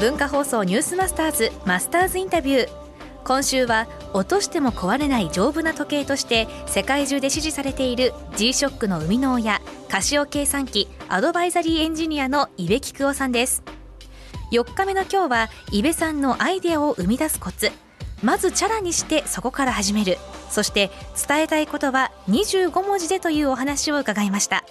[0.00, 2.68] 文化放送ニュースマスターズマスターズインタビュー。
[3.22, 13.62] 今週は落としても壊れない丈夫な時計として世界中で支持されている G-SHOCK の生みの親カシオ計算機アドバイザリーエンジニアの伊部菊夫さんです。
[14.52, 17.70] 4日目の今日は伊部さんのアイデアを生み出すコツ。
[18.22, 20.16] まずチャラにしてそこから始める。
[20.48, 20.90] そして
[21.28, 24.64] 伝えたいことは25文字でというお話を伺いました。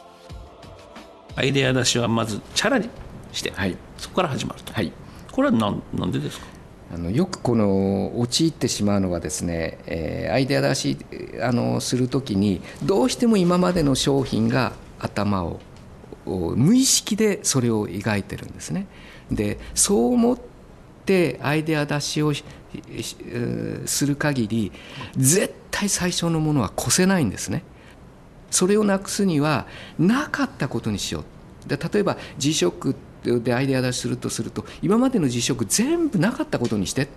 [1.36, 2.90] アイデア出しはまずチャラに
[3.32, 4.92] して、はい、そこから始まると、はい、
[5.32, 6.46] これは何なんでですか？
[6.92, 10.98] あのよくこの陥ってしまうのはですね、えー、アイデア出し
[11.42, 15.60] あのするときにどうしても今までの商品が頭を
[16.26, 18.88] 無意識でそれを描いてるんですね。
[19.32, 20.40] でそう思っ
[21.06, 24.72] てアイデア出しをする限り
[25.16, 27.64] 絶対最初のものは越せないんですね。
[28.50, 29.68] それをなくすには
[30.00, 31.70] なかったことにしよう。
[31.70, 37.08] で例えば G-SHOCK でアイデア出しするとすると今までの辞職全部なかったことにして。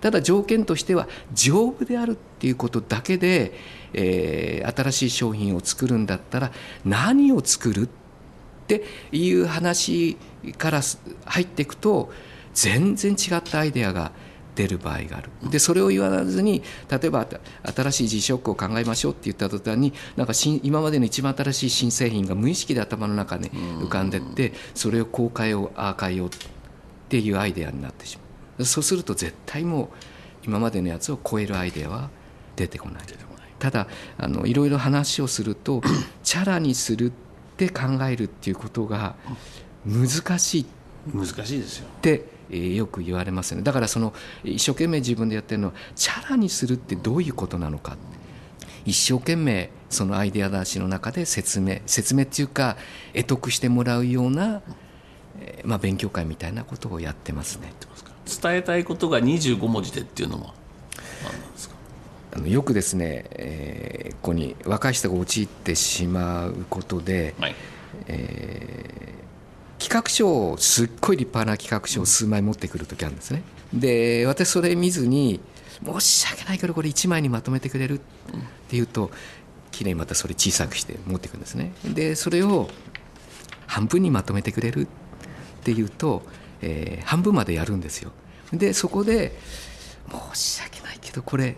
[0.00, 3.52] ただ条件としては丈夫であるっていうことだけで、
[3.92, 6.52] えー、新しい商品を作るんだったら
[6.84, 7.88] 何を作るっ
[8.66, 10.16] ていう話
[10.58, 10.80] から
[11.24, 12.10] 入っていくと
[12.54, 14.12] 全然違ったアイデアが
[14.54, 15.30] 出る場合がある。
[15.50, 17.26] でそれを言わずに例えば
[17.74, 26.30] 新しい G ショックを考えましょうって言った途端になんか今までの一番新しい新製品が無意識で頭の中に浮かんでってそれをこう変えようああ変えようっ
[27.08, 28.22] ていうアイデアになってしま
[28.58, 28.64] う。
[28.64, 29.88] そうすると絶対もう
[30.44, 32.10] 今までのやつを超えるアイデアは
[32.56, 33.02] 出てこない。
[33.62, 33.86] ただ
[34.18, 35.82] あのいろいろ話をすると
[36.24, 37.12] チャラにするっ
[37.56, 39.14] て考えるっていうことが
[39.86, 40.66] 難しい。
[41.14, 41.86] 難しいですよ。
[41.86, 43.62] ってえー、よく言われますね。
[43.62, 44.12] だからその
[44.44, 47.96] 一生懸命自分でやってるのはチャラにするってどういうことなのか。
[48.84, 52.76] 一生懸命そのアイデア出しの中で説明説明っていうか
[53.14, 54.60] 得得してもらうような、
[55.40, 57.72] えー、まあ、勉強会みたいなことをやってますね。
[58.42, 60.52] 伝えたいことが25文字でっていうのも
[61.24, 61.74] 何なんですか？
[62.34, 67.54] あのよくですね、えー、ここに若い人が陥ってしまうことで、はい、
[68.08, 69.21] えー
[69.82, 73.42] 企画書をすっごい立派な企画書を数枚持ってくる時あるんですね。
[73.74, 75.40] で私それ見ずに
[75.84, 78.02] 申し訳ないけどこれ1枚にまとめてくれるって
[78.70, 79.10] 言うと
[79.72, 81.72] きれいにまたそれ小さくして持ってくんですね。
[81.84, 82.68] でそれを
[83.66, 84.86] 半分にまとめてくれるっ
[85.64, 86.22] て言うと、
[86.60, 88.12] えー、半分までやるんですよ。
[88.52, 89.36] でそこで
[90.32, 91.56] 申し訳ないけどこれ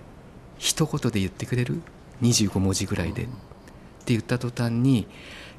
[0.57, 1.83] 一言で言ってくれる
[2.23, 3.29] ？25文字ぐらいで。
[4.09, 5.07] 言った途端に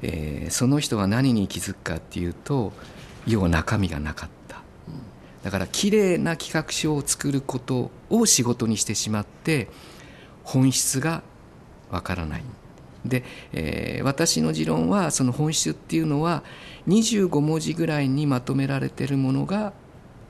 [0.02, 2.72] えー、その人は何に気づくかっていうと
[3.26, 4.36] 要は中身がなかった。
[5.42, 9.68] だから綺麗な企画書を作ることを仕事にしてしまって
[10.42, 11.22] 本質が
[11.90, 12.42] わからない。
[13.04, 16.42] で、えー、私の持論はその本質っていうのは
[16.88, 19.72] 25文字ぐらいにまとめられてるものが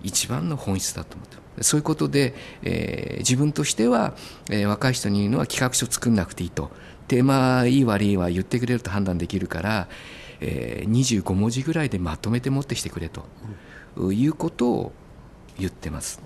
[0.03, 4.15] 一番の本質だと思ってそういうことで、えー、自分としては、
[4.50, 6.71] えー、若い人に言うのは企画書作んなくていいと。
[7.09, 9.89] でまあいい悪いは言ってくれると判断できるから、
[10.41, 13.25] えー、25文字ぐらいでまとめて持ってきてくれと、
[13.97, 14.93] うん、いうことを
[15.59, 16.21] 言ってます。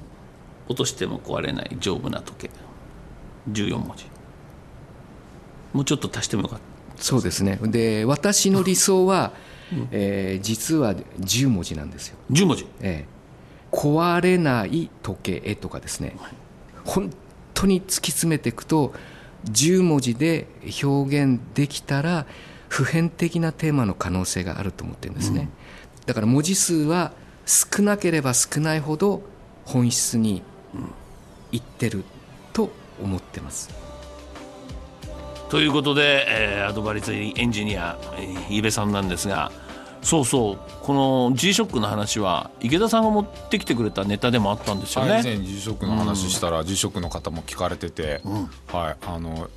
[0.68, 2.50] 落としても壊れない丈夫な時計。
[3.50, 4.06] 14文字。
[5.72, 6.58] もうちょっと足してもよかっ
[6.96, 7.02] た。
[7.02, 7.58] そうですね。
[7.62, 9.32] で私の理想は、
[9.72, 12.16] うん、えー、実は10文字なんですよ。
[12.30, 12.66] 10文字。
[12.80, 13.19] ええ
[13.72, 16.32] 壊れない時計とかですね、はい、
[16.84, 17.10] 本
[17.54, 18.92] 当に突き詰めていくと
[19.44, 20.46] 10文字で
[20.82, 22.26] 表現できたら
[22.68, 25.48] 普遍的なテーマの可能性があると思ってるんですね、
[26.00, 27.12] うん、だから文字数は
[27.46, 29.22] 少なければ少ないほど
[29.64, 30.42] 本質に
[31.52, 32.04] いってる
[32.52, 32.70] と
[33.02, 33.70] 思ってます。
[35.48, 39.50] ということで、えー、アドバリーエンジニア、えー、井部さんなんですが
[40.02, 40.58] そうそう。
[40.82, 45.20] この G ショックの話は池田さんが持ってきてくれたネタでもあったんですよね。
[45.20, 49.48] 以前 G ショックの話したら、うん、G ショックの方も聞かれてて、うん、はいあの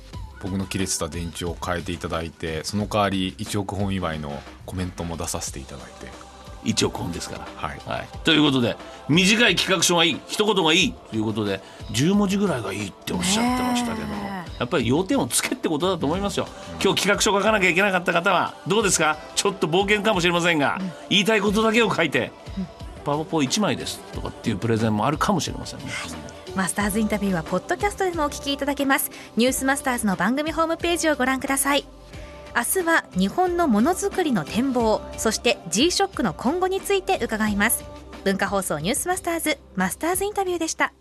[0.42, 6.34] 僕の切れてた電池を変えていただいてその代わり1億本祝いのコメントも出させていただいて。
[6.64, 8.76] 1億本ですから、はい、はい、ということで
[9.08, 10.20] 短い企画書がいい。
[10.26, 10.94] 一言がいい。
[11.10, 11.60] ということで
[11.92, 14.06] 10文字ぐらいがいいっておっしゃってましたけど。
[14.06, 14.23] も。
[14.58, 16.46] やっぱり要点をつけってことだと思いますよ。
[16.82, 19.18] 今日企画書書かなきゃいけなかった方はどうですか？
[19.34, 20.78] ちょっと冒険かもしれませんが、
[21.10, 22.30] 言いたいことだけを書いて、
[23.04, 25.86] パワポ1枚ですとかっていうプレゼンもあるかもしれませんね。
[26.54, 29.10] マスターズインタビューはポッドキャストでもお聞きいただけます。
[29.36, 31.84] ニュースマスターズの番組ホームページをご覧ください。
[32.56, 37.82] 明日は日本のものづくりの展望そして G-SHOCK の今後について伺います。
[38.22, 40.92] 文化放送ニュースマスターズマスターズインタビューでした